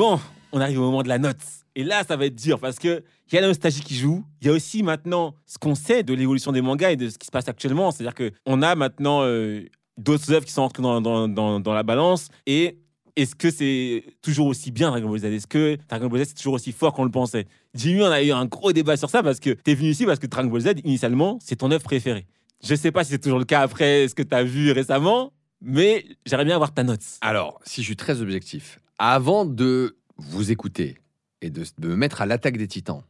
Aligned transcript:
Bon, 0.00 0.18
on 0.52 0.62
arrive 0.62 0.80
au 0.80 0.84
moment 0.84 1.02
de 1.02 1.08
la 1.08 1.18
note. 1.18 1.36
Et 1.74 1.84
là, 1.84 2.04
ça 2.08 2.16
va 2.16 2.24
être 2.24 2.34
dur 2.34 2.58
parce 2.58 2.78
que 2.78 3.04
il 3.30 3.34
y 3.34 3.36
a 3.36 3.42
la 3.42 3.48
nostalgie 3.48 3.82
qui 3.82 3.94
joue. 3.94 4.24
Il 4.40 4.46
y 4.46 4.50
a 4.50 4.54
aussi 4.54 4.82
maintenant 4.82 5.34
ce 5.44 5.58
qu'on 5.58 5.74
sait 5.74 6.02
de 6.02 6.14
l'évolution 6.14 6.52
des 6.52 6.62
mangas 6.62 6.92
et 6.92 6.96
de 6.96 7.10
ce 7.10 7.18
qui 7.18 7.26
se 7.26 7.30
passe 7.30 7.48
actuellement. 7.48 7.90
C'est-à-dire 7.90 8.14
que 8.14 8.32
on 8.46 8.62
a 8.62 8.74
maintenant 8.76 9.20
euh, 9.24 9.66
d'autres 9.98 10.32
œuvres 10.32 10.46
qui 10.46 10.52
sont 10.52 10.62
entrées 10.62 10.82
dans, 10.82 11.62
la 11.66 11.82
balance. 11.82 12.28
Et 12.46 12.78
est-ce 13.14 13.34
que 13.34 13.50
c'est 13.50 14.02
toujours 14.22 14.46
aussi 14.46 14.70
bien 14.70 14.88
Dragon 14.88 15.06
Ball 15.06 15.18
Z? 15.18 15.24
Est-ce 15.26 15.46
que 15.46 15.76
Dragon 15.86 16.06
Ball 16.06 16.24
Z 16.24 16.28
c'est 16.28 16.36
toujours 16.36 16.54
aussi 16.54 16.72
fort 16.72 16.94
qu'on 16.94 17.04
le 17.04 17.10
pensait? 17.10 17.44
Jimmy, 17.74 18.00
on 18.00 18.10
a 18.10 18.22
eu 18.22 18.32
un 18.32 18.46
gros 18.46 18.72
débat 18.72 18.96
sur 18.96 19.10
ça 19.10 19.22
parce 19.22 19.38
que 19.38 19.50
tu 19.50 19.70
es 19.70 19.74
venu 19.74 19.90
ici 19.90 20.06
parce 20.06 20.18
que 20.18 20.26
Dragon 20.26 20.48
Ball 20.48 20.62
Z, 20.62 20.68
initialement, 20.82 21.38
c'est 21.42 21.56
ton 21.56 21.70
œuvre 21.72 21.84
préférée. 21.84 22.26
Je 22.64 22.74
sais 22.74 22.90
pas 22.90 23.04
si 23.04 23.10
c'est 23.10 23.18
toujours 23.18 23.38
le 23.38 23.44
cas 23.44 23.60
après 23.60 24.08
ce 24.08 24.14
que 24.14 24.22
tu 24.22 24.34
as 24.34 24.44
vu 24.44 24.72
récemment, 24.72 25.34
mais 25.60 26.06
j'aimerais 26.26 26.44
bien 26.44 26.54
avoir 26.54 26.72
ta 26.72 26.82
note. 26.82 27.02
Alors, 27.20 27.60
si 27.64 27.82
je 27.82 27.86
suis 27.86 27.96
très 27.96 28.20
objectif, 28.20 28.80
avant 28.98 29.44
de 29.44 29.96
vous 30.16 30.50
écouter 30.50 30.98
et 31.42 31.50
de, 31.50 31.64
me 31.80 31.96
mettre 31.96 32.22
à 32.22 32.26
l'attaque 32.26 32.56
des 32.56 32.68
titans, 32.68 33.02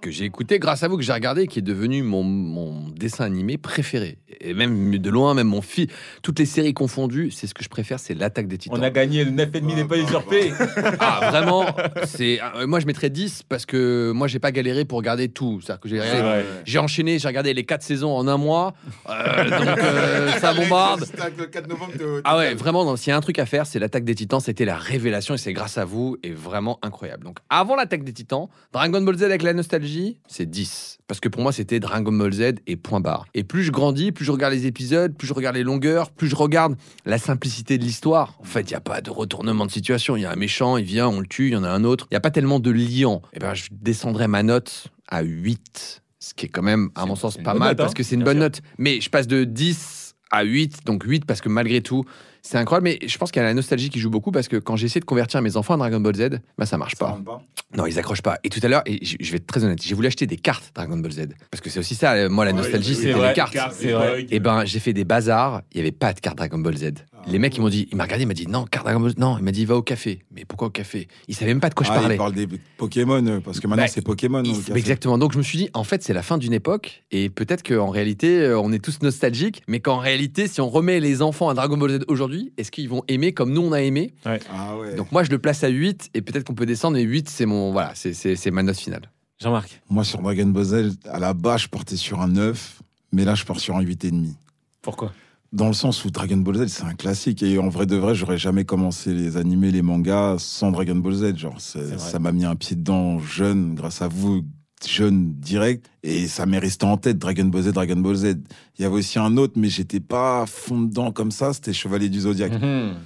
que 0.00 0.10
j'ai 0.10 0.24
écouté 0.24 0.58
grâce 0.58 0.82
à 0.82 0.88
vous, 0.88 0.96
que 0.96 1.02
j'ai 1.02 1.12
regardé, 1.12 1.46
qui 1.46 1.58
est 1.58 1.62
devenu 1.62 2.02
mon, 2.02 2.22
mon 2.22 2.88
dessin 2.90 3.24
animé 3.24 3.56
préféré. 3.58 4.18
Et 4.40 4.54
même 4.54 4.96
de 4.98 5.10
loin, 5.10 5.34
même 5.34 5.46
mon 5.48 5.62
fils, 5.62 5.88
toutes 6.22 6.38
les 6.38 6.46
séries 6.46 6.74
confondues, 6.74 7.30
c'est 7.30 7.46
ce 7.46 7.54
que 7.54 7.64
je 7.64 7.68
préfère, 7.68 7.98
c'est 7.98 8.14
l'attaque 8.14 8.46
des 8.46 8.58
titans. 8.58 8.78
On 8.78 8.82
a 8.82 8.90
gagné 8.90 9.24
le 9.24 9.30
9,5 9.30 9.74
n'est 9.74 9.84
pas 9.84 9.96
usurpé. 9.98 10.52
Ah, 11.00 11.28
vraiment, 11.30 11.66
c'est. 12.04 12.38
euh, 12.56 12.66
Moi, 12.66 12.80
je 12.80 12.86
mettrais 12.86 13.10
10 13.10 13.42
parce 13.48 13.64
que 13.66 14.12
moi, 14.14 14.28
j'ai 14.28 14.38
pas 14.38 14.52
galéré 14.52 14.84
pour 14.84 14.98
regarder 14.98 15.28
tout. 15.28 15.60
C'est-à-dire 15.62 15.80
que 15.80 15.88
j'ai 15.88 16.00
C'est 16.00 16.20
vrai. 16.22 16.44
j'ai 16.64 16.78
enchaîné, 16.78 17.18
j'ai 17.18 17.28
regardé 17.28 17.54
les 17.54 17.64
4 17.64 17.82
saisons 17.82 18.14
en 18.16 18.28
un 18.28 18.36
mois. 18.36 18.74
Euh, 19.08 19.44
donc, 19.50 19.78
euh, 19.78 20.28
ça 20.40 20.52
bombarde. 20.54 21.04
Le 21.38 21.46
4 21.46 21.68
novembre 21.68 21.92
de- 21.98 22.20
Ah 22.24 22.36
ouais, 22.36 22.54
vraiment, 22.54 22.84
non, 22.84 22.96
s'il 22.96 23.10
y 23.10 23.12
a 23.12 23.16
un 23.16 23.20
truc 23.20 23.38
à 23.38 23.46
faire, 23.46 23.66
c'est 23.66 23.78
l'attaque 23.78 24.04
des 24.04 24.14
titans. 24.14 24.40
C'était 24.40 24.64
la 24.66 24.76
révélation 24.76 25.34
et 25.34 25.38
c'est 25.38 25.52
grâce 25.54 25.78
à 25.78 25.84
vous 25.84 26.16
et 26.22 26.30
vraiment 26.32 26.78
incroyable. 26.82 27.24
Donc, 27.24 27.38
avant 27.48 27.74
l'attaque 27.76 28.04
des 28.04 28.12
titans, 28.12 28.48
Dragon 28.72 29.00
Ball 29.00 29.16
Z 29.16 29.22
avec 29.24 29.42
la 29.42 29.54
nostalgie, 29.54 29.85
c'est 30.28 30.46
10. 30.48 30.98
Parce 31.06 31.20
que 31.20 31.28
pour 31.28 31.42
moi, 31.42 31.52
c'était 31.52 31.80
Dragon 31.80 32.12
Ball 32.12 32.32
Z 32.32 32.54
et 32.66 32.76
point 32.76 33.00
barre. 33.00 33.26
Et 33.34 33.44
plus 33.44 33.62
je 33.62 33.70
grandis, 33.70 34.12
plus 34.12 34.24
je 34.24 34.32
regarde 34.32 34.52
les 34.52 34.66
épisodes, 34.66 35.14
plus 35.16 35.26
je 35.26 35.34
regarde 35.34 35.56
les 35.56 35.62
longueurs, 35.62 36.10
plus 36.10 36.28
je 36.28 36.36
regarde 36.36 36.76
la 37.04 37.18
simplicité 37.18 37.78
de 37.78 37.84
l'histoire. 37.84 38.34
En 38.40 38.44
fait, 38.44 38.62
il 38.62 38.70
n'y 38.70 38.74
a 38.74 38.80
pas 38.80 39.00
de 39.00 39.10
retournement 39.10 39.66
de 39.66 39.70
situation. 39.70 40.16
Il 40.16 40.22
y 40.22 40.26
a 40.26 40.32
un 40.32 40.36
méchant, 40.36 40.76
il 40.76 40.84
vient, 40.84 41.08
on 41.08 41.20
le 41.20 41.26
tue, 41.26 41.48
il 41.48 41.52
y 41.52 41.56
en 41.56 41.64
a 41.64 41.70
un 41.70 41.84
autre. 41.84 42.06
Il 42.10 42.14
n'y 42.14 42.18
a 42.18 42.20
pas 42.20 42.30
tellement 42.30 42.60
de 42.60 42.70
liant. 42.70 43.22
Et 43.32 43.38
ben, 43.38 43.54
je 43.54 43.68
descendrai 43.70 44.28
ma 44.28 44.42
note 44.42 44.88
à 45.08 45.22
8. 45.22 46.02
Ce 46.18 46.34
qui 46.34 46.46
est 46.46 46.48
quand 46.48 46.62
même, 46.62 46.90
à 46.96 47.06
mon 47.06 47.14
sens, 47.14 47.36
pas 47.36 47.54
mal 47.54 47.68
note, 47.68 47.78
parce 47.78 47.90
hein, 47.92 47.94
que 47.94 48.02
c'est 48.02 48.16
une 48.16 48.24
bonne 48.24 48.38
sûr. 48.38 48.44
note. 48.44 48.60
Mais 48.78 49.00
je 49.00 49.10
passe 49.10 49.28
de 49.28 49.44
10 49.44 49.95
à 50.30 50.42
8, 50.42 50.84
donc 50.84 51.04
8 51.04 51.24
parce 51.24 51.40
que 51.40 51.48
malgré 51.48 51.80
tout, 51.80 52.04
c'est 52.42 52.58
incroyable. 52.58 52.84
Mais 52.84 52.98
je 53.06 53.18
pense 53.18 53.30
qu'il 53.30 53.40
y 53.40 53.44
a 53.44 53.48
la 53.48 53.54
nostalgie 53.54 53.90
qui 53.90 53.98
joue 53.98 54.10
beaucoup 54.10 54.30
parce 54.30 54.48
que 54.48 54.56
quand 54.56 54.76
j'essaie 54.76 55.00
de 55.00 55.04
convertir 55.04 55.42
mes 55.42 55.56
enfants 55.56 55.74
à 55.74 55.76
Dragon 55.76 56.00
Ball 56.00 56.14
Z, 56.14 56.40
bah 56.56 56.66
ça 56.66 56.78
marche 56.78 56.94
Ça 56.96 57.04
pas. 57.06 57.42
Non, 57.76 57.86
ils 57.86 57.98
accrochent 57.98 58.22
pas. 58.22 58.38
Et 58.44 58.48
tout 58.48 58.60
à 58.62 58.68
l'heure, 58.68 58.82
et 58.86 59.04
je 59.04 59.30
vais 59.30 59.38
être 59.38 59.46
très 59.46 59.64
honnête, 59.64 59.82
j'ai 59.82 59.94
voulu 59.94 60.06
acheter 60.06 60.26
des 60.26 60.36
cartes 60.36 60.70
Dragon 60.74 60.96
Ball 60.96 61.12
Z 61.12 61.28
parce 61.50 61.60
que 61.60 61.70
c'est 61.70 61.80
aussi 61.80 61.94
ça, 61.94 62.12
euh, 62.12 62.28
moi 62.28 62.44
la 62.44 62.52
nostalgie, 62.52 62.94
c'est 62.94 63.12
les 63.12 63.32
cartes. 63.34 63.56
Vrai. 63.56 64.26
Et 64.30 64.40
ben, 64.40 64.64
j'ai 64.64 64.78
fait 64.78 64.92
des 64.92 65.04
bazars, 65.04 65.62
il 65.72 65.78
y 65.78 65.80
avait 65.80 65.92
pas 65.92 66.12
de 66.12 66.20
carte 66.20 66.36
Dragon 66.36 66.58
Ball 66.58 66.76
Z. 66.76 66.92
Les 67.28 67.40
mecs, 67.40 67.56
ils 67.56 67.60
m'ont 67.60 67.68
dit, 67.68 67.88
il 67.90 67.96
m'a 67.96 68.04
regardé, 68.04 68.22
il 68.22 68.26
m'a 68.28 68.34
dit 68.34 68.46
non, 68.46 68.64
carte 68.66 68.84
Dragon 68.84 69.00
Ball 69.00 69.10
Z. 69.10 69.18
Non, 69.18 69.36
il 69.36 69.42
m'a 69.44 69.50
dit 69.50 69.64
va 69.64 69.74
au 69.76 69.82
café. 69.82 70.22
Mais 70.30 70.44
pourquoi 70.44 70.68
au 70.68 70.70
café? 70.70 71.08
Il 71.26 71.34
savait 71.34 71.50
même 71.50 71.60
pas 71.60 71.68
de 71.70 71.74
quoi 71.74 71.84
je 71.84 71.90
Ah, 71.90 71.96
parlais. 71.96 72.14
il 72.14 72.18
parle 72.18 72.34
des 72.34 72.46
Pokémon, 72.76 73.26
euh, 73.26 73.40
parce 73.40 73.58
que 73.58 73.66
maintenant 73.66 73.82
Bah, 73.84 73.88
c'est 73.92 74.00
Pokémon. 74.02 74.42
Il- 74.44 74.52
au 74.52 74.58
café. 74.58 74.78
Exactement. 74.78 75.18
Donc 75.18 75.32
je 75.32 75.38
me 75.38 75.42
suis 75.42 75.58
dit, 75.58 75.68
en 75.74 75.82
fait, 75.82 76.04
c'est 76.04 76.12
la 76.12 76.22
fin 76.22 76.38
d'une 76.38 76.52
époque 76.52 77.02
et 77.10 77.28
peut-être 77.28 77.64
qu'en 77.64 77.90
réalité, 77.90 78.38
euh, 78.42 78.60
on 78.60 78.72
est 78.72 78.78
tous 78.78 79.02
nostalgiques, 79.02 79.62
mais 79.66 79.80
qu'en 79.80 79.98
réalité, 79.98 80.46
si 80.46 80.60
on 80.60 80.68
remet 80.68 81.00
les 81.00 81.20
enfants 81.20 81.48
à 81.48 81.54
Dragon 81.54 81.76
Ball 81.76 81.90
Z 82.00 82.04
aujourd'hui, 82.06 82.52
est-ce 82.58 82.70
qu'ils 82.70 82.88
vont 82.88 83.02
aimer 83.08 83.32
comme 83.32 83.52
nous 83.52 83.62
on 83.62 83.72
a 83.72 83.82
aimé? 83.82 84.14
Ah 84.24 84.76
ouais. 84.76 84.94
Donc 84.94 85.10
moi, 85.10 85.24
je 85.24 85.30
le 85.30 85.38
place 85.40 85.64
à 85.64 85.68
8 85.68 86.10
et 86.14 86.22
peut-être 86.22 86.44
qu'on 86.44 86.54
peut 86.54 86.64
descendre, 86.66 86.96
mais 86.96 87.02
8, 87.02 87.28
c'est 87.28 87.46
mon 87.46 87.72
voilà, 87.72 87.90
c'est- 87.96 88.12
c'est 88.14 88.36
c'est 88.36 88.52
ma 88.52 88.62
note 88.62 88.76
finale. 88.78 89.10
Jean-Marc, 89.40 89.82
Moi, 89.90 90.04
sur 90.04 90.22
Dragon 90.22 90.46
Ball 90.46 90.64
Z, 90.64 90.96
à 91.10 91.18
la 91.18 91.34
base, 91.34 91.62
je 91.62 91.68
partais 91.68 91.96
sur 91.96 92.20
un 92.20 92.28
9, 92.28 92.80
mais 93.12 93.24
là, 93.24 93.34
je 93.34 93.44
pars 93.44 93.58
sur 93.58 93.76
un 93.76 93.82
8,5. 93.82 94.32
pourquoi? 94.80 95.12
Dans 95.56 95.68
le 95.68 95.72
sens 95.72 96.04
où 96.04 96.10
Dragon 96.10 96.36
Ball 96.36 96.56
Z, 96.56 96.66
c'est 96.68 96.84
un 96.84 96.92
classique. 96.92 97.42
Et 97.42 97.58
en 97.58 97.70
vrai 97.70 97.86
de 97.86 97.96
vrai, 97.96 98.14
j'aurais 98.14 98.36
jamais 98.36 98.66
commencé 98.66 99.14
les 99.14 99.38
animés, 99.38 99.70
les 99.70 99.80
mangas 99.80 100.36
sans 100.38 100.70
Dragon 100.70 100.96
Ball 100.96 101.14
Z. 101.14 101.36
Genre, 101.36 101.58
ça 101.58 102.18
m'a 102.18 102.30
mis 102.30 102.44
un 102.44 102.56
pied 102.56 102.76
dedans 102.76 103.18
jeune, 103.20 103.74
grâce 103.74 104.02
à 104.02 104.08
vous, 104.08 104.42
jeune 104.86 105.32
direct. 105.32 105.90
Et 106.02 106.28
ça 106.28 106.44
m'est 106.44 106.58
resté 106.58 106.84
en 106.84 106.98
tête, 106.98 107.16
Dragon 107.16 107.46
Ball 107.46 107.62
Z, 107.62 107.72
Dragon 107.72 107.96
Ball 107.96 108.16
Z. 108.16 108.34
Il 108.78 108.82
y 108.82 108.84
avait 108.84 108.96
aussi 108.96 109.18
un 109.18 109.38
autre, 109.38 109.54
mais 109.56 109.70
j'étais 109.70 109.98
pas 109.98 110.42
à 110.42 110.46
fond 110.46 110.82
dedans 110.82 111.10
comme 111.10 111.30
ça. 111.30 111.54
C'était 111.54 111.72
Chevalier 111.72 112.10
du 112.10 112.20
Zodiaque. 112.20 112.60
Mhm. 112.60 112.96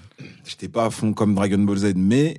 J'étais 0.44 0.68
pas 0.68 0.86
à 0.86 0.90
fond 0.90 1.12
comme 1.12 1.36
Dragon 1.36 1.58
Ball 1.58 1.76
Z. 1.76 1.92
Mais 1.94 2.36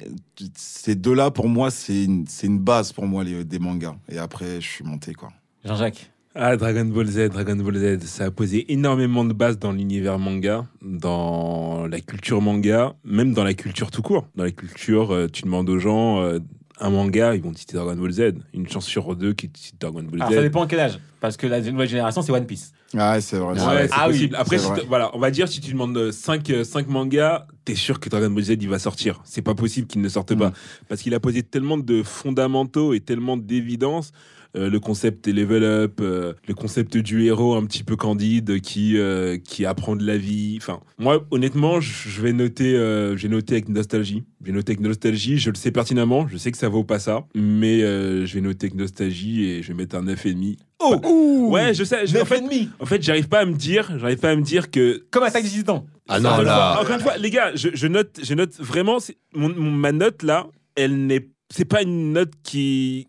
ces 0.57 0.95
deux-là, 0.95 1.31
pour 1.31 1.47
moi, 1.47 1.71
c'est 1.71 2.03
une, 2.03 2.25
c'est 2.27 2.47
une 2.47 2.59
base 2.59 2.91
pour 2.91 3.07
moi, 3.07 3.23
les, 3.23 3.45
des 3.45 3.59
mangas. 3.59 3.95
Et 4.09 4.17
après, 4.17 4.59
je 4.59 4.67
suis 4.67 4.83
monté, 4.83 5.13
quoi. 5.13 5.29
Jean-Jacques. 5.63 6.11
Ah, 6.33 6.55
Dragon 6.55 6.85
Ball 6.85 7.07
Z, 7.07 7.29
Dragon 7.29 7.57
Ball 7.57 7.75
Z, 7.75 8.05
ça 8.05 8.25
a 8.25 8.31
posé 8.31 8.71
énormément 8.71 9.25
de 9.25 9.33
bases 9.33 9.59
dans 9.59 9.73
l'univers 9.73 10.17
manga, 10.17 10.65
dans 10.81 11.87
la 11.87 11.99
culture 11.99 12.41
manga, 12.41 12.93
même 13.03 13.33
dans 13.33 13.43
la 13.43 13.53
culture 13.53 13.91
tout 13.91 14.01
court. 14.01 14.27
Dans 14.35 14.45
la 14.45 14.51
culture, 14.51 15.13
euh, 15.13 15.27
tu 15.27 15.43
demandes 15.43 15.69
aux 15.69 15.77
gens 15.79 16.21
euh, 16.21 16.39
un 16.79 16.89
manga, 16.89 17.35
ils 17.35 17.41
vont 17.41 17.51
te 17.51 17.59
citer 17.59 17.75
Dragon 17.75 17.95
Ball 18.01 18.11
Z. 18.13 18.21
Une 18.53 18.67
chance 18.69 18.85
sur 18.85 19.13
deux 19.17 19.33
qui 19.33 19.49
te 19.49 19.59
cite 19.59 19.75
Dragon 19.81 20.03
Ball 20.03 20.21
Alors, 20.21 20.31
Z. 20.31 20.35
ça 20.35 20.41
dépend 20.41 20.63
à 20.63 20.67
quel 20.67 20.79
âge. 20.79 20.99
Parce 21.19 21.35
que 21.35 21.47
la 21.47 21.59
nouvelle 21.59 21.89
génération, 21.89 22.21
c'est 22.21 22.31
One 22.31 22.45
Piece. 22.45 22.71
Ah, 22.97 23.19
c'est 23.19 23.37
vrai. 23.37 23.53
Ouais, 23.61 23.87
Ah 23.91 24.07
oui. 24.09 24.31
Après, 24.33 24.57
si 24.57 24.65
vrai. 24.67 24.83
voilà, 24.87 25.11
on 25.13 25.19
va 25.19 25.31
dire 25.31 25.49
si 25.49 25.59
tu 25.59 25.71
demandes 25.73 26.11
5, 26.11 26.49
mangas, 26.87 27.45
t'es 27.65 27.75
sûr 27.75 27.99
que 27.99 28.07
Dragon 28.09 28.29
Ball 28.31 28.43
Z 28.43 28.51
il 28.59 28.69
va 28.69 28.79
sortir. 28.79 29.21
C'est 29.25 29.41
pas 29.41 29.53
possible 29.53 29.85
qu'il 29.85 30.01
ne 30.01 30.09
sorte 30.09 30.33
pas 30.33 30.49
Mm. 30.49 30.53
parce 30.87 31.01
qu'il 31.01 31.13
a 31.13 31.19
posé 31.19 31.43
tellement 31.43 31.77
de 31.77 32.03
fondamentaux 32.03 32.93
et 32.93 33.01
tellement 33.01 33.35
d'évidence. 33.35 34.13
Euh, 34.57 34.69
le 34.69 34.79
concept 34.81 35.23
des 35.25 35.31
level 35.33 35.63
up, 35.63 35.99
euh, 36.01 36.33
le 36.45 36.53
concept 36.53 36.97
du 36.97 37.23
héros 37.25 37.55
un 37.55 37.65
petit 37.65 37.83
peu 37.85 37.95
candide 37.95 38.59
qui 38.59 38.97
euh, 38.97 39.37
qui 39.37 39.65
apprend 39.65 39.95
de 39.95 40.05
la 40.05 40.17
vie. 40.17 40.57
Enfin, 40.61 40.81
moi 40.97 41.25
honnêtement, 41.31 41.79
je 41.79 42.21
vais 42.21 42.33
noter, 42.33 42.75
euh, 42.75 43.15
j'ai 43.15 43.29
noté 43.29 43.53
avec 43.55 43.69
nostalgie. 43.69 44.23
J'ai 44.45 44.51
noté 44.51 44.71
avec 44.73 44.81
nostalgie. 44.81 45.37
Je 45.37 45.49
le 45.51 45.55
sais 45.55 45.71
pertinemment. 45.71 46.27
Je 46.27 46.35
sais 46.35 46.51
que 46.51 46.57
ça 46.57 46.67
vaut 46.67 46.83
pas 46.83 46.99
ça, 46.99 47.25
mais 47.33 47.81
euh, 47.81 48.25
je 48.25 48.33
vais 48.33 48.41
noter 48.41 48.65
avec 48.67 48.75
nostalgie 48.75 49.45
et 49.45 49.63
je 49.63 49.69
vais 49.69 49.73
mettre 49.73 49.95
un 49.95 50.03
9,5. 50.03 50.57
Oh 50.79 51.47
Ouais, 51.51 51.73
je 51.73 51.83
sais. 51.85 52.05
je- 52.05 52.17
en 52.17 52.25
fait, 52.25 52.41
9,5 52.41 52.67
en 52.79 52.85
fait, 52.85 53.01
j'arrive 53.01 53.29
pas 53.29 53.39
à 53.39 53.45
me 53.45 53.53
dire, 53.53 53.89
j'arrive 53.99 54.17
pas 54.17 54.31
à 54.31 54.35
me 54.35 54.41
dire 54.41 54.69
que 54.71 55.03
Comme 55.11 55.23
Attaque 55.23 55.43
des 55.43 55.49
Titans. 55.49 55.83
Ah 56.09 56.19
non, 56.19 56.41
là. 56.41 56.77
encore 56.81 56.95
une 56.95 57.01
fois, 57.01 57.17
les 57.17 57.29
gars, 57.29 57.51
je, 57.55 57.69
je 57.73 57.87
note, 57.87 58.19
je 58.21 58.33
note 58.33 58.53
vraiment, 58.59 58.97
mon, 59.33 59.47
mon- 59.55 59.71
ma 59.71 59.91
note 59.93 60.23
là, 60.23 60.47
elle 60.75 61.05
n'est, 61.05 61.27
c'est 61.51 61.65
pas 61.65 61.81
une 61.81 62.13
note 62.13 62.31
qui. 62.43 63.07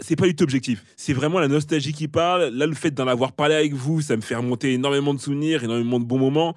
C'est 0.00 0.16
pas 0.16 0.26
du 0.26 0.34
tout 0.34 0.44
objectif. 0.44 0.84
C'est 0.96 1.12
vraiment 1.12 1.38
la 1.38 1.48
nostalgie 1.48 1.92
qui 1.92 2.08
parle. 2.08 2.46
Là, 2.48 2.66
le 2.66 2.74
fait 2.74 2.90
d'en 2.90 3.06
avoir 3.06 3.32
parlé 3.32 3.54
avec 3.54 3.74
vous, 3.74 4.00
ça 4.00 4.16
me 4.16 4.20
fait 4.20 4.34
remonter 4.34 4.72
énormément 4.74 5.14
de 5.14 5.20
souvenirs, 5.20 5.64
énormément 5.64 6.00
de 6.00 6.04
bons 6.04 6.18
moments. 6.18 6.54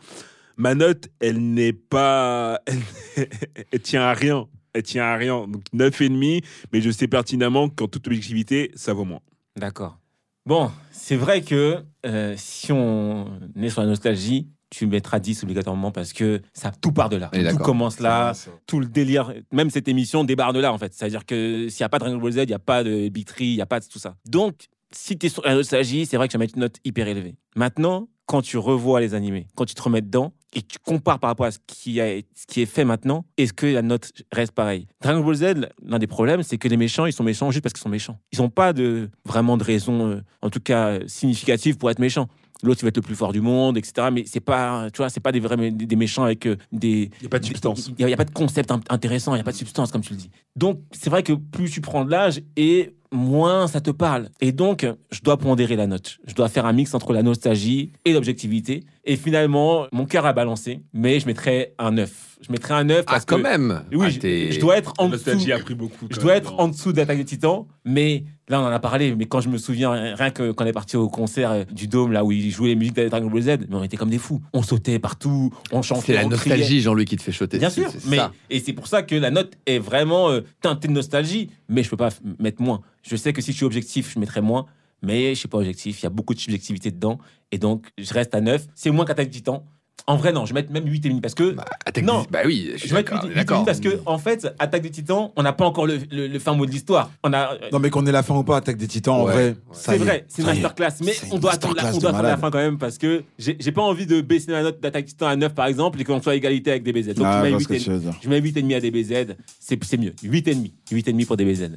Ma 0.57 0.75
note, 0.75 1.09
elle 1.19 1.39
n'est 1.53 1.73
pas, 1.73 2.59
elle, 3.15 3.27
elle 3.71 3.79
tient 3.79 4.03
à 4.03 4.13
rien. 4.13 4.47
Elle 4.73 4.83
tient 4.83 5.03
à 5.03 5.15
rien. 5.15 5.47
Donc 5.47 5.63
9,5, 5.73 6.43
mais 6.71 6.81
je 6.81 6.89
sais 6.89 7.07
pertinemment 7.07 7.69
qu'en 7.69 7.87
toute 7.87 8.07
objectivité, 8.07 8.71
ça 8.75 8.93
vaut 8.93 9.05
moins. 9.05 9.21
D'accord. 9.55 9.99
Bon, 10.45 10.71
c'est 10.91 11.15
vrai 11.15 11.41
que 11.41 11.83
euh, 12.05 12.33
si 12.37 12.71
on 12.71 13.27
est 13.55 13.69
sur 13.69 13.81
la 13.81 13.87
nostalgie, 13.87 14.49
tu 14.73 14.87
mettras 14.87 15.19
10 15.19 15.43
obligatoirement 15.43 15.91
parce 15.91 16.13
que 16.13 16.41
ça 16.51 16.71
tout 16.71 16.91
part 16.91 17.09
de 17.09 17.17
là. 17.17 17.29
Tout 17.51 17.57
commence 17.57 17.99
là, 17.99 18.33
tout 18.65 18.79
le 18.79 18.87
délire, 18.87 19.31
même 19.51 19.69
cette 19.69 19.87
émission 19.87 20.23
débarre 20.23 20.51
de 20.51 20.59
là 20.59 20.73
en 20.73 20.79
fait. 20.79 20.93
C'est-à-dire 20.93 21.25
que 21.25 21.69
s'il 21.69 21.83
n'y 21.83 21.85
a 21.85 21.89
pas 21.89 21.99
de 21.99 22.05
Dragon 22.05 22.17
Ball 22.17 22.31
Z, 22.31 22.37
il 22.37 22.47
n'y 22.47 22.53
a 22.53 22.59
pas 22.59 22.83
de 22.83 23.07
Big 23.09 23.25
Tree, 23.25 23.51
il 23.51 23.55
n'y 23.55 23.61
a 23.61 23.67
pas 23.67 23.79
de 23.79 23.85
tout 23.85 23.99
ça. 23.99 24.15
Donc, 24.25 24.67
si 24.91 25.17
tu 25.17 25.27
es 25.27 25.29
sur 25.29 25.43
la 25.43 25.53
nostalgie, 25.53 26.07
c'est 26.07 26.17
vrai 26.17 26.27
que 26.27 26.31
tu 26.31 26.37
vas 26.37 26.43
mettre 26.43 26.55
une 26.55 26.61
note 26.61 26.77
hyper 26.83 27.07
élevée. 27.07 27.35
Maintenant, 27.55 28.07
quand 28.25 28.41
tu 28.41 28.57
revois 28.57 28.99
les 28.99 29.13
animés, 29.13 29.47
quand 29.55 29.65
tu 29.65 29.75
te 29.75 29.81
remets 29.81 30.01
dedans 30.01 30.33
et 30.53 30.61
que 30.61 30.67
tu 30.67 30.77
compares 30.83 31.19
par 31.19 31.29
rapport 31.29 31.45
à 31.45 31.51
ce 31.51 31.59
qui, 31.67 31.99
a, 31.99 32.19
ce 32.33 32.47
qui 32.47 32.61
est 32.61 32.65
fait 32.65 32.85
maintenant, 32.85 33.25
est-ce 33.37 33.53
que 33.53 33.67
la 33.67 33.81
note 33.81 34.11
reste 34.31 34.53
pareille? 34.53 34.87
Dragon 35.01 35.23
Ball 35.23 35.35
Z, 35.35 35.43
l'un 35.83 35.99
des 35.99 36.07
problèmes, 36.07 36.41
c'est 36.41 36.57
que 36.57 36.67
les 36.67 36.77
méchants, 36.77 37.05
ils 37.05 37.13
sont 37.13 37.23
méchants 37.23 37.51
juste 37.51 37.63
parce 37.63 37.73
qu'ils 37.73 37.83
sont 37.83 37.89
méchants. 37.89 38.19
Ils 38.31 38.39
n'ont 38.39 38.49
pas 38.49 38.73
de, 38.73 39.09
vraiment 39.25 39.57
de 39.57 39.63
raison, 39.63 40.09
euh, 40.09 40.21
en 40.41 40.49
tout 40.49 40.61
cas 40.61 40.87
euh, 40.87 40.99
significative, 41.05 41.77
pour 41.77 41.91
être 41.91 41.99
méchants. 41.99 42.27
L'autre, 42.63 42.79
il 42.81 42.83
va 42.85 42.87
être 42.89 42.97
le 42.97 43.01
plus 43.03 43.15
fort 43.15 43.31
du 43.33 43.41
monde, 43.41 43.77
etc. 43.77 44.07
Mais 44.11 44.23
c'est 44.25 44.39
pas, 44.39 44.89
tu 44.91 44.97
vois, 44.97 45.09
c'est 45.09 45.19
pas 45.19 45.31
des 45.31 45.39
vrais 45.39 45.57
des, 45.57 45.71
des 45.71 45.95
méchants 45.95 46.23
avec 46.23 46.47
euh, 46.47 46.55
des, 46.71 47.11
Il 47.19 47.21
n'y 47.21 47.27
a 47.27 47.29
pas 47.29 47.39
de 47.39 47.45
substance. 47.45 47.91
il 47.99 48.05
n'y 48.05 48.13
a, 48.13 48.17
pas 48.17 48.25
de 48.25 48.31
concept 48.31 48.71
in- 48.71 48.79
intéressant, 48.89 49.33
il 49.33 49.37
n'y 49.37 49.41
a 49.41 49.43
pas 49.43 49.51
de 49.51 49.57
substance, 49.57 49.91
comme 49.91 50.01
tu 50.01 50.13
le 50.13 50.19
dis. 50.19 50.29
Donc, 50.55 50.79
c'est 50.91 51.09
vrai 51.09 51.21
que 51.23 51.33
plus 51.33 51.69
tu 51.69 51.81
prends 51.81 52.05
de 52.05 52.11
l'âge 52.11 52.41
et 52.55 52.93
moins 53.11 53.67
ça 53.67 53.79
te 53.79 53.91
parle. 53.91 54.29
Et 54.41 54.51
donc, 54.51 54.87
je 55.11 55.19
dois 55.21 55.37
pondérer 55.37 55.75
la 55.75 55.85
note. 55.85 56.17
Je 56.25 56.33
dois 56.33 56.49
faire 56.49 56.65
un 56.65 56.73
mix 56.73 56.93
entre 56.95 57.13
la 57.13 57.21
nostalgie 57.21 57.91
et 58.05 58.13
l'objectivité. 58.13 58.83
Et 59.05 59.17
finalement, 59.17 59.85
mon 59.91 60.05
cœur 60.05 60.25
a 60.25 60.33
balancé, 60.33 60.79
mais 60.93 61.19
je 61.19 61.27
mettrais 61.27 61.75
un 61.77 61.91
9. 61.91 62.37
Je 62.41 62.51
mettrais 62.51 62.73
un 62.73 62.83
9 62.85 63.03
Ah, 63.07 63.11
parce 63.11 63.25
quand 63.25 63.37
que 63.37 63.41
même. 63.43 63.83
oui, 63.91 64.07
Ah, 64.07 64.09
je, 64.09 64.59
dois 64.59 64.77
être 64.77 64.93
en 64.97 65.05
dessous. 65.09 65.11
nostalgie 65.29 65.51
a 65.51 65.59
pris 65.59 65.75
beaucoup. 65.75 66.07
Je 66.09 66.15
dois 66.19 66.33
même, 66.33 66.37
être 66.41 66.51
non. 66.53 66.59
en 66.61 66.67
dessous 66.69 66.91
d'Attaque 66.91 67.17
des 67.17 67.25
Titans, 67.25 67.65
mais 67.85 68.23
Là, 68.49 68.59
on 68.59 68.65
en 68.65 68.71
a 68.71 68.79
parlé, 68.79 69.15
mais 69.15 69.25
quand 69.25 69.39
je 69.39 69.47
me 69.47 69.57
souviens, 69.57 69.91
rien 69.91 70.29
que 70.29 70.51
quand 70.51 70.65
on 70.65 70.67
est 70.67 70.73
parti 70.73 70.97
au 70.97 71.07
concert 71.07 71.51
euh, 71.51 71.63
du 71.71 71.87
Dôme, 71.87 72.11
là 72.11 72.25
où 72.25 72.31
ils 72.33 72.51
jouaient 72.51 72.69
les 72.69 72.75
musiques 72.75 72.95
de 72.95 73.07
Dragon 73.07 73.27
Ball 73.27 73.41
Z, 73.41 73.47
mais 73.69 73.75
on 73.75 73.83
était 73.83 73.95
comme 73.95 74.09
des 74.09 74.17
fous. 74.17 74.41
On 74.51 74.61
sautait 74.61 74.99
partout, 74.99 75.53
on 75.71 75.81
chantait. 75.81 76.07
C'est 76.07 76.13
la 76.13 76.25
nostalgie, 76.25 76.81
Jean-Louis, 76.81 77.05
qui 77.05 77.15
te 77.15 77.23
fait 77.23 77.31
choter. 77.31 77.57
Bien 77.57 77.69
sûr, 77.69 77.89
mais 78.07 78.17
ça. 78.17 78.33
et 78.49 78.59
c'est 78.59 78.73
pour 78.73 78.87
ça 78.87 79.01
que 79.01 79.15
la 79.15 79.31
note 79.31 79.53
est 79.65 79.79
vraiment 79.79 80.29
euh, 80.29 80.41
teintée 80.61 80.89
de 80.89 80.93
nostalgie, 80.93 81.51
mais 81.69 81.83
je 81.83 81.89
peux 81.89 81.97
pas 81.97 82.09
mettre 82.39 82.61
moins. 82.61 82.81
Je 83.01 83.15
sais 83.15 83.31
que 83.31 83.41
si 83.41 83.53
je 83.53 83.57
suis 83.57 83.65
objectif, 83.65 84.11
je 84.13 84.19
mettrais 84.19 84.41
moins, 84.41 84.65
mais 85.01 85.35
je 85.35 85.39
suis 85.39 85.47
pas 85.47 85.59
objectif, 85.59 86.01
il 86.01 86.03
y 86.03 86.07
a 86.07 86.09
beaucoup 86.09 86.33
de 86.33 86.39
subjectivité 86.39 86.91
dedans, 86.91 87.19
et 87.51 87.59
donc 87.59 87.87
je 87.97 88.13
reste 88.13 88.35
à 88.35 88.41
9. 88.41 88.67
C'est 88.75 88.91
moins 88.91 89.05
qu'Attaque 89.05 89.29
du 89.29 89.37
Titan. 89.37 89.63
En 90.05 90.17
vrai, 90.17 90.33
non, 90.33 90.45
je 90.45 90.53
vais 90.53 90.59
mettre 90.61 90.73
même 90.73 90.83
8,5 90.85 91.21
parce 91.21 91.33
que. 91.33 91.51
Bah, 91.51 91.63
Attaque 91.85 92.03
Non. 92.03 92.23
des- 92.23 92.27
Bah 92.29 92.39
oui, 92.45 92.71
je 92.73 92.77
suis 92.77 92.89
je 92.89 92.93
vais 92.93 92.99
mettre 92.99 93.13
d'accord. 93.13 93.29
8,5 93.29 93.35
d'accord. 93.35 93.65
parce 93.65 93.79
que, 93.79 93.99
en 94.05 94.17
fait, 94.17 94.53
Attaque 94.59 94.81
des 94.81 94.89
Titans, 94.91 95.29
on 95.37 95.43
n'a 95.43 95.53
pas 95.53 95.65
encore 95.65 95.87
le, 95.87 95.97
le- 96.11 96.27
le 96.27 96.39
fin 96.39 96.53
mot 96.55 96.65
de 96.65 96.71
l'histoire. 96.71 97.09
On 97.23 97.31
a. 97.31 97.51
Non, 97.71 97.79
mais 97.79 97.89
qu'on 97.89 98.05
ait 98.05 98.11
la 98.11 98.21
fin 98.21 98.35
ou 98.35 98.43
pas, 98.43 98.57
Attaque 98.57 98.75
des 98.75 98.87
Titans, 98.89 99.13
en 99.15 99.23
vrai. 99.23 99.35
ouais. 99.35 99.55
C'est 99.71 99.97
vrai, 99.97 100.25
c'est 100.27 100.41
une 100.41 100.49
masterclass, 100.49 100.89
mais 101.05 101.13
on 101.31 101.37
doit 101.39 101.53
attendre 101.53 101.75
la, 101.77 101.89
on 101.93 101.95
de 101.95 102.01
doit 102.01 102.09
attendre 102.09 102.23
la 102.27 102.35
fin 102.37 102.51
quand 102.51 102.57
même 102.57 102.77
parce 102.77 102.97
que 102.97 103.23
j'ai 103.39 103.71
pas 103.71 103.81
envie 103.81 104.05
de 104.05 104.19
baisser 104.19 104.51
la 104.51 104.63
note 104.63 104.81
d'Attaque 104.81 105.05
Titan 105.05 105.27
à 105.27 105.37
9 105.37 105.53
par 105.53 105.67
exemple 105.67 106.01
et 106.01 106.03
qu'on 106.03 106.21
soit 106.21 106.33
à 106.33 106.35
égalité 106.35 106.71
avec 106.71 106.83
DBZ. 106.83 107.13
Donc 107.13 107.25
Ah, 107.25 107.35
je 107.35 107.37
je 107.37 107.43
mets 107.43 107.49
vois 107.51 107.59
ce 107.61 107.67
que 107.69 107.73
8,5 107.75 107.83
tu 107.85 107.89
veux 107.91 107.99
dire. 107.99 108.13
je 108.21 108.29
mets 108.29 108.41
8,5 108.41 108.75
à 108.75 108.79
DBZ, 108.81 109.35
c'est 109.59 109.81
c'est 109.85 109.97
mieux. 109.97 110.13
8,5. 110.21 110.71
8,5 110.91 111.25
pour 111.25 111.37
DBZ. 111.37 111.69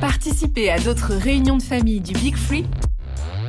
Participez 0.00 0.70
à 0.70 0.78
d'autres 0.78 1.14
réunions 1.14 1.56
de 1.56 1.62
famille 1.62 2.00
du 2.00 2.12
Big 2.12 2.36
Free 2.36 2.64